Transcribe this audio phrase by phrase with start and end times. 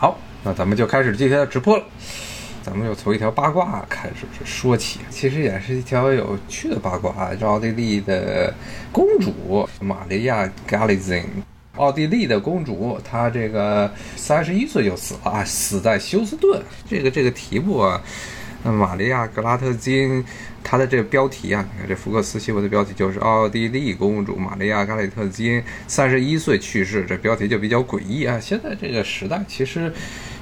[0.00, 1.84] 好，那咱们就开始今天的直播了。
[2.62, 7.32] 咱们就从一条八卦开始说起，其实也是一条有趣的八卦。
[7.42, 8.54] 奥地利的
[8.92, 11.24] 公主玛利亚·加里森，
[11.74, 16.62] 奥地利的公主，她这个三十一岁就死了啊，死在休斯顿。
[16.88, 18.00] 这个这个题目啊，
[18.62, 20.24] 那玛利亚·格拉特金，
[20.62, 28.38] 她的这个标题啊，你看这福克斯新闻的标题就是奥地利公主玛利亚·加里特金三十一岁去世，这标题就比较诡异啊。
[28.40, 29.92] 现在这个时代其实。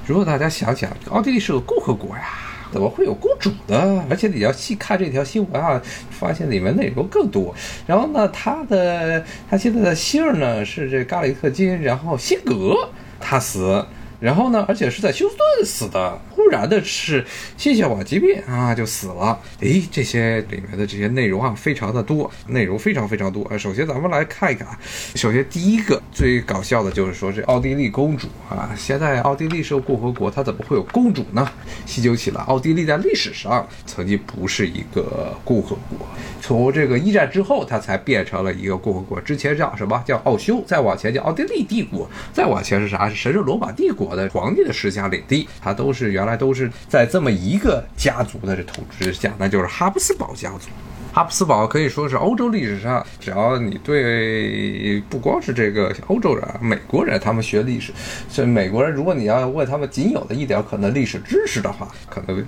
[0.05, 2.29] 如果大家想想，奥地利是个共和国呀，
[2.71, 4.01] 怎么会有公主的？
[4.09, 7.53] 而且你要细看这条新闻啊，发现里面内容更多。
[7.85, 13.85] 然后呢，他的他现在的姓呢是这嘎里特金，然后辛格，他死。
[14.19, 14.65] 然后呢？
[14.67, 17.23] 而且是在休斯顿死的，忽然的是
[17.55, 19.39] 心血管疾病啊，就死了。
[19.59, 23.43] 诶，这些里面的这些内容啊，非常的多，内容非常非常多。
[23.45, 24.79] 啊，首先咱们来看一看啊，
[25.15, 31.47] 首先第一个最搞笑的就是说这奥地利公主啊，现在奥地利是个共和国，她怎么会有公主呢？
[31.87, 35.97] 细究起了，奥地利在历史上曾经不是一个共和国，
[36.41, 39.19] 从这个一战之后，它才变成了一个共和国。
[39.21, 40.61] 之前叫什么叫奥匈？
[40.67, 43.09] 再往前叫奥地利帝国，再往前是啥？
[43.09, 44.17] 是神圣罗马帝国。
[44.17, 50.69] 的皇帝的世家领地，它都是原来都是在这么一个家族的这统治下，那就是哈布斯堡家族。
[51.17, 57.91] 哈布斯堡可以说是欧洲历史上，只要你对不光是这个欧洲人、美国人，他们学历史，
[58.29, 62.45] 所以美国人，如果你要问他们仅有的一点可能历史知识的话，可能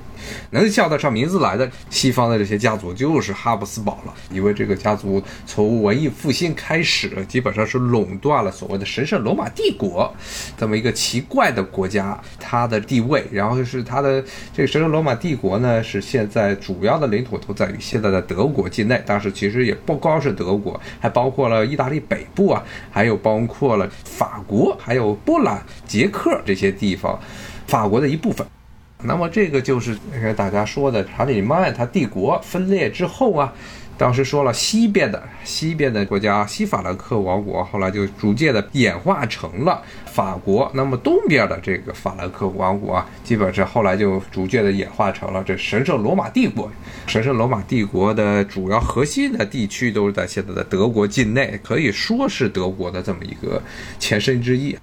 [0.52, 4.14] 能叫得上名字来的西方的这些家族就是哈布斯堡了。
[4.30, 10.14] 因为这个家族从文艺复兴开始，基本上是垄断了所谓的神圣罗马帝国
[10.56, 18.59] 这么一个奇怪的国家，它的地位，然后是它的这个神圣罗马帝国呢，是现在主要的领土都在于现在的德国。
[18.60, 27.18] 国境内，当时其实也不光是德国，还包括了意大利北部啊，还有包括了法国，还有波兰、捷克这些地方，
[27.68, 28.46] 法国的一部分。
[29.03, 29.97] 那么这个就是
[30.36, 33.53] 大家说的查理曼他帝国分裂之后啊。
[33.97, 40.72] 当时说了，西边的西边的国家西法兰克王国，后来就逐渐的演化成了法国。
[40.74, 46.72] 那么东边的这个法兰克王国啊，基本上后来就逐渐的演化成了这神圣罗马帝国。
[47.07, 53.62] 神圣罗马帝国的主要核心的地区都是在现在的德国境内，可以说是德国的这么一个
[54.00, 54.78] 前身之一。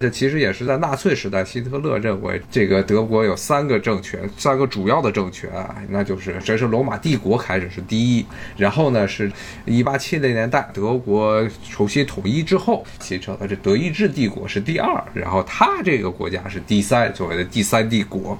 [0.00, 8.24] 这其实也是在纳粹时代，希特勒认为这个德国有三个政权，三个主要的政权啊，那就是神圣罗马帝国开始是第一，
[8.56, 9.30] 然后呢是
[9.66, 18.38] 1870年代德国重新统一之后形成的这德意志帝国是第二，然后他这个国家是第三，所谓的第三帝国。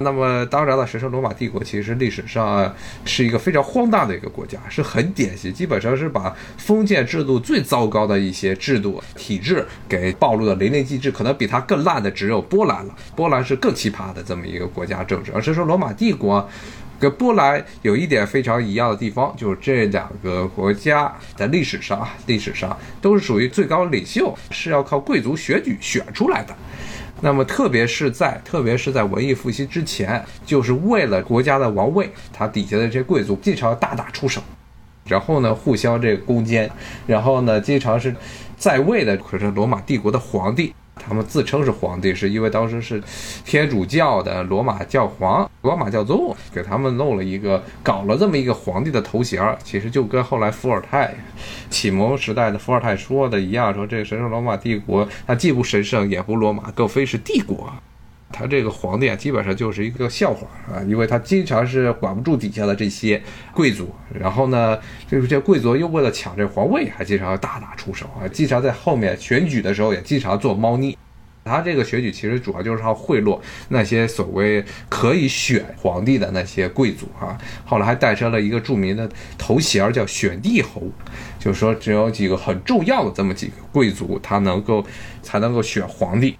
[0.00, 11.12] 那么当然了，神圣罗马帝国其实历史上是一个非常荒诞的一个国家，是很典型，基本上是把封建制度最糟糕的一些制度体制给暴露的淋漓机制。
[11.12, 15.30] 可能比它更烂的只有波兰了，波兰是更奇葩的这么一个国家政治。
[15.34, 16.48] 而是说罗马帝国
[16.98, 26.54] 跟波兰有一点非常一样的地方，就是这两个国家在历史上啊，历史上都是属于最高领袖是要靠贵族选举选出来的。
[27.20, 34.40] 那么，特别是在特别是在文艺复兴之前，就是为了国家的王位，他底下的这些贵族经常大打出手，
[35.04, 36.70] 然后呢，互相这个攻坚，
[37.08, 38.14] 然后呢，经常是
[38.58, 40.74] 在位的可是罗马帝国的皇帝。
[41.00, 43.00] 他们自称是皇帝，是因为当时是
[43.44, 49.56] 天主教的罗马教皇、罗马教宗给他们弄了一个，搞了这么一个皇帝的头衔儿。
[49.62, 51.14] 其实就跟后来伏尔泰
[51.70, 57.72] 启蒙时代的伏尔泰说的一样，说这个神圣罗马帝国，它既不神圣，也不罗马，更非是帝国。
[58.30, 63.20] 他这个皇帝啊，基本上就是一个笑话啊，因为他经常是管不住底下的这些
[63.54, 64.78] 贵族，然后呢，
[65.10, 70.96] 就是这贵族又为了抢这皇位，还经常大打出手啊，经常在后面选举的时候也经常做猫腻。
[71.44, 73.40] 他这个选举其实主要就是要贿赂
[73.70, 80.82] 那些所谓可以选皇帝的那些贵族啊，后来还诞生了一个著名的头衔叫选帝侯，
[81.38, 84.84] 就是说只有几个很重要的这么几个贵族，他能够
[85.22, 86.36] 才能够选皇帝。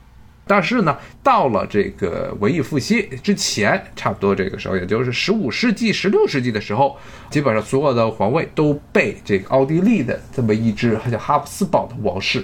[0.49, 6.97] 但是呢，到了这个文艺复兴之前，差不多这个时候，也就是十五世纪、十六世纪的时候，
[7.31, 12.43] 基本上所有的皇位都被这个奥地利的这么一支叫哈布斯堡的王室、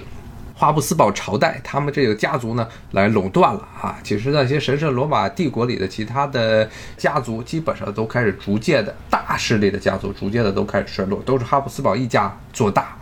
[0.55, 3.97] 哈布斯堡朝代，他们这个家族呢来垄断了啊。
[4.03, 12.97] 其实那些神圣罗马帝国里的其他的家族，基本上都开始逐渐的大势力的家族，逐渐的都开始衰落，都是哈布斯堡一家做大。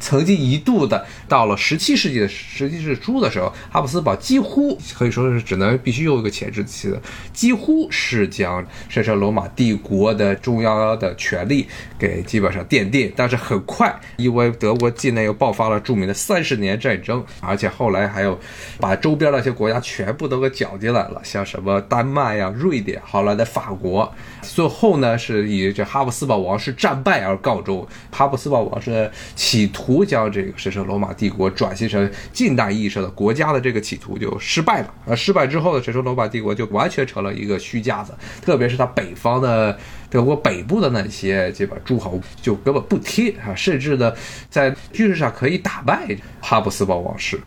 [0.00, 6.98] 曾经一度的到了十七世纪的十七世纪初的时候，哈布斯堡几乎可以说是只能必须用一个前置词，
[7.32, 11.68] 几乎是将神圣罗马帝国的中央的权力
[11.98, 13.12] 给基本上奠定。
[13.14, 18.38] 但是很快，因为德国境内又爆发了著名的三十年战争，而且后来还有
[18.78, 24.10] 把周边那些国家全部都给搅进来了，像什么丹麦呀、瑞典，后来的法国，
[24.40, 27.86] 最后呢是以这哈布斯堡王室战败而告终。
[28.10, 29.89] 哈布斯堡王室企图。
[29.90, 34.94] 图将这个神圣罗马帝国转型成近代意义上的国家的这个企图就失败了。
[35.04, 39.76] 而失败之后的神圣罗马帝国就完全成了一个虚架子，特别是它北方的
[40.08, 44.12] 德国北部的那些这把诸侯就根本不贴啊，甚至呢
[44.48, 47.40] 在军事上可以打败哈布斯堡王室。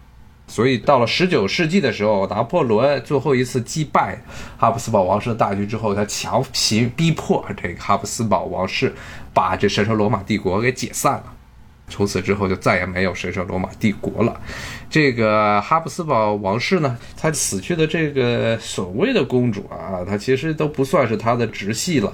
[0.45, 4.21] 所以到了十九世纪的时候，拿破仑最后一次击败
[4.57, 8.93] 哈布斯堡王室的大军之后，他强行逼迫这个哈布斯堡王室
[9.33, 11.33] 把这神圣罗马帝国给解散了。
[11.93, 14.41] 从此之后就再也没有神圣罗马帝国了。
[14.89, 22.11] 这个哈布斯堡王室呢，他死去的这个所谓的公主啊，她其实都不算是他的直系了，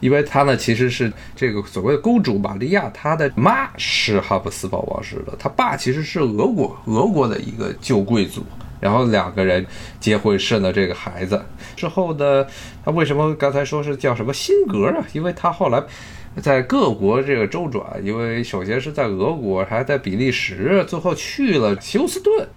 [0.00, 8.44] 因为她呢其实是这个所谓的公主玛利亚，她的妈是哈布斯堡王室的，她爸其实是俄国俄国的一个旧贵族。
[8.80, 9.64] 然后两个人
[9.98, 11.40] 结婚生了这个孩子
[11.74, 12.44] 之后呢，
[12.84, 15.02] 他为什么刚才说是叫什么辛格啊？
[15.14, 15.82] 因为他后来。
[16.40, 22.48] 在各国这个周转，因为首先是在俄国，还在比利时，最后去了休斯顿，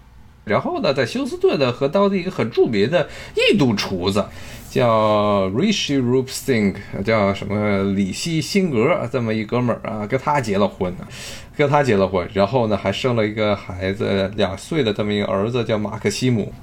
[0.46, 3.10] 然后呢，在休斯顿呢和当地一个很著名的
[3.52, 4.26] 印度厨子
[4.70, 11.08] 叫 Rishi Rup Singh，叫什么里希辛格这么一哥们儿啊，跟他结了婚呢，
[11.58, 16.54] 跟他结了婚，然后呢还生了一个孩子，两岁的这么一个儿子叫马克西姆。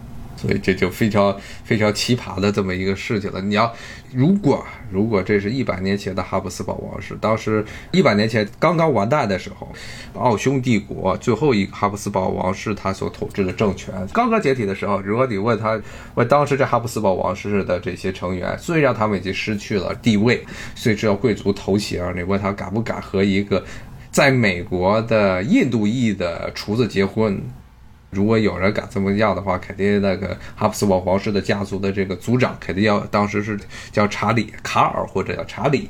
[0.42, 3.40] 所以这就非常非常奇葩的这么一个事情了。
[3.40, 3.72] 你要
[4.12, 9.72] 如果如果这是一百年前的哈布斯堡王室，当时一百年前刚刚完蛋的时候，
[10.14, 15.80] 奥匈帝国最后一个哈布斯堡王室他所统治的政权刚刚解体的时候，如果你问他
[16.16, 23.64] 问当时这哈布斯堡王室的这些成员，虽然他们已经失去了地位，虽知道贵族头衔，你问他敢不敢和一个
[24.10, 27.40] 在美国的印度裔的厨子结婚？
[28.12, 33.58] 如果有人敢这么要的话，肯定那个哈布斯堡皇室的家族的这个族长肯定要当时是
[33.90, 35.88] 叫查理卡尔或者叫查理，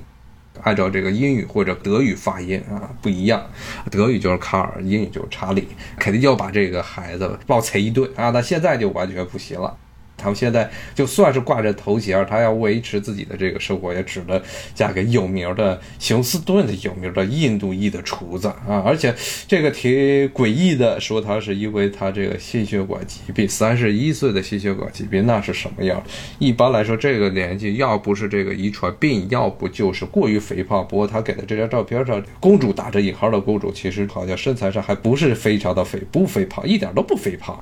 [0.62, 3.44] 按照这个英语或者德语发音啊不一样，
[3.90, 5.66] 德语就是卡尔，英语就是查理，
[5.98, 8.30] 肯定要把这个孩子暴捶一顿啊！
[8.30, 9.76] 那现在就完全不行了。
[10.22, 14.40] 他们现在就算是挂着头衔，他要维持自己的这个生活，也只能
[14.74, 18.82] 嫁给有名的休斯顿的有名的印度裔的厨子啊！
[18.86, 19.12] 而且
[19.48, 19.90] 这个挺
[20.30, 26.00] 诡异的，说他是因为他这个心血管疾病，三十一岁的心血管疾病，那是什么样？
[26.38, 30.86] 一般来说，这个年纪要不是这个遗传病，要不就是过于肥胖。
[30.86, 37.58] 不过他给的这张照片上，公主打着引号的公主，其实好像身材上还不是非常的肥，不肥胖，一点都不肥胖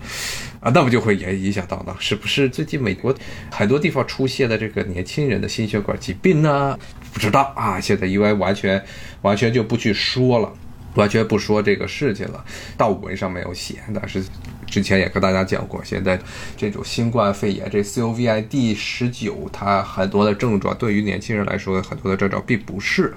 [0.61, 0.71] 啊！
[0.75, 2.49] 那么就会也影响到呢，是不是？
[2.49, 3.15] 最近美国
[3.51, 6.79] 很多地方出现的这个年轻人的心血管疾病呢？
[7.13, 8.83] 不知道啊，现在因为完全
[9.23, 10.53] 完全就不去说了，
[10.95, 12.45] 完全不说这个事情了。
[12.77, 14.23] 道文上没有写，但是
[14.67, 16.21] 之前也跟大家讲过，现在
[16.57, 23.15] 这种新冠肺炎这 COVID 十九，它很多的症状对于年轻人来说，很多的症状并不是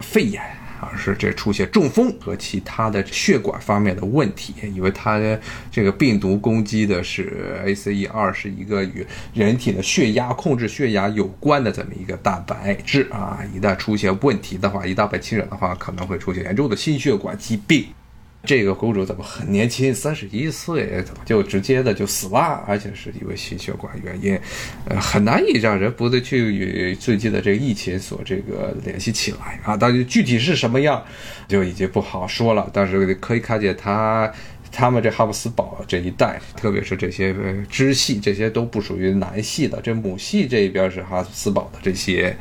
[0.00, 0.40] 肺炎。
[0.80, 5.20] 而是这出现中风和其他的血管方面的问题，因为它
[5.70, 17.86] 这个病毒攻击的是 ACE 二，是一个与人体的血压控制血压有关的这么一个蛋白质啊，一旦出现问题的话，一旦被侵染的话，可能会出现严重的心血管疾病。
[18.46, 22.64] 这个公主怎么很年轻，三十一岁，怎么就直接的就死了？
[22.66, 24.38] 而且是因为心血管原因，
[24.88, 29.76] 呃，很难以让人不得去与最近的这个疫情所这个联系起来啊。
[29.76, 31.04] 但是具体是什么样，
[31.48, 32.70] 就已经不好说了。
[32.72, 34.32] 但是可以看见他
[34.70, 37.34] 他们这哈布斯堡这一代，特别是这些
[37.68, 42.36] 支系，这些都不属于男系的，这母系这一边是哈布斯堡的这些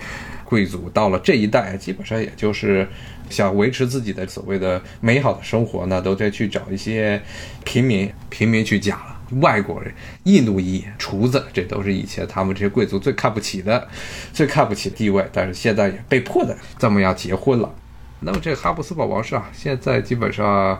[0.45, 2.87] 贵族，到了这一代，基本上也就是。
[3.27, 7.19] 想维持自己的所谓的美好的生活呢，都在去找一些
[7.63, 9.19] 平民，平民去嫁了。
[9.41, 9.91] 外国人、
[10.25, 13.87] 印度裔厨子，这都是以前他们这些贵族最看不起的、
[14.31, 15.27] 最看不起的地位。
[15.33, 17.73] 但是现在也被迫的这么样结婚了。
[18.19, 20.79] 那么这个哈布斯堡王室啊，现在基本上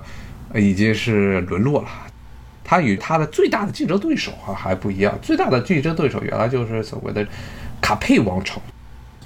[0.53, 1.87] 已经是沦落了。
[2.63, 7.27] 他与他的最大的竞争对手啊还不一样，最大的竞争对手原来就是所谓的
[7.81, 8.61] 卡佩王朝，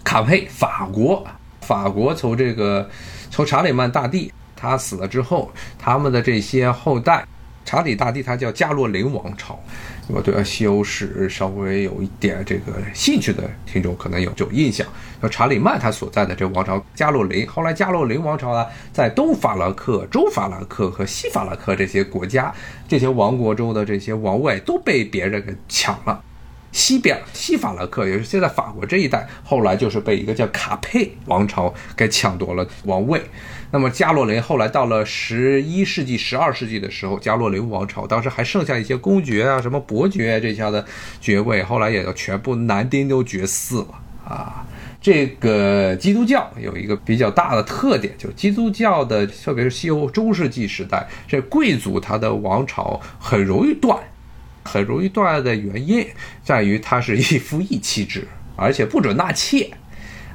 [0.04, 1.26] 卡佩法国。
[1.62, 2.90] 法国从这个
[3.30, 7.24] 从查理曼大帝他死了之后，他们的这些后代
[7.64, 9.60] 查理大帝他叫加洛林王朝。
[10.08, 14.88] 我对西欧史稍微有一点这个兴趣的听众，可能有有印象。
[15.22, 22.52] 说查理曼他所在的这王朝加洛林，后来加洛林王朝呢，在东法兰克、中法兰克和西法兰克这些国家、
[22.88, 26.20] 这些王国中的这些王位都被别人给抢了。
[26.72, 33.22] 西边西法兰克也是现在法国这一带，后来就是被一个叫卡佩王朝给抢夺了王位。
[33.72, 40.84] 那么加洛林后来到了十一世纪、十二世纪的时候，加洛林王朝当时还剩下一些公爵啊、什么伯爵这下的
[41.22, 43.88] 爵位，后来也都全部男丁都绝嗣了
[44.28, 44.66] 啊。
[45.02, 53.98] 这个基督教有一个比较大的特点，就基督教的，特别是西欧中世纪时代，这贵族他的王朝很容易断。
[54.72, 56.06] 很容易断案的原因
[56.44, 59.72] 在于他是一夫一妻制，而且不准纳妾，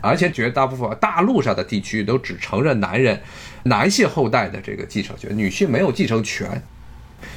[0.00, 3.21] 而且绝大部分大陆上的地区都只承认男人、
[3.62, 6.61] 男性后代的这个继承权，女性没有继承权。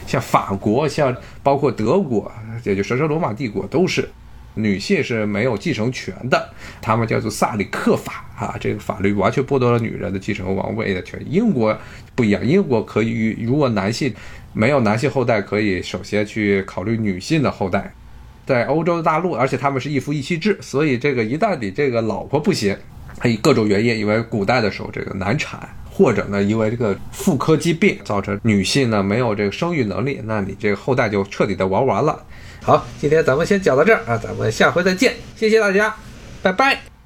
[0.06, 2.32] 像法国，像包括德国，
[2.64, 4.10] 也就神圣罗马帝国，都是
[4.58, 6.50] 女性是没有继承权的。
[6.82, 11.26] 他们叫做萨里克法啊，这个法律完全剥夺了女人的继承王位的权利。
[11.30, 11.78] 英国
[12.16, 14.14] 不一样，英国可以，如果男性。
[14.54, 17.94] 没有男性后代，可以首先去考虑女性的后代，
[18.44, 22.76] 在欧洲大陆，而且他们是一夫一妻制，所以这个一旦你这个老婆不行，
[23.24, 32.26] 以各种原因，因为古代的时候这个难产，或者呢因为这个妇科疾病造成女性呢没有这个生育能力，那你这个后代就彻底的玩完了。
[32.68, 35.96] 好，今天咱们先讲到这儿啊，咱们下回再见，谢谢大家，
[36.42, 36.97] 拜拜。